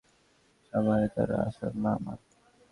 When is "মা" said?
1.83-1.93, 2.03-2.13